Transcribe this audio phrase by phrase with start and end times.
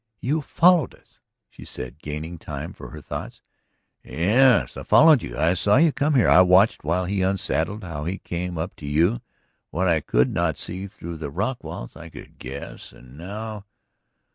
[0.19, 3.43] "You followed us?" she said, gaining time for her thoughts.
[4.03, 5.37] "Yes; I followed you.
[5.37, 6.27] I saw you come here.
[6.27, 9.21] I watched while he unsaddled, how he came up to you.
[9.69, 12.91] What I could not see through the rock walls I could guess!
[12.91, 13.65] And now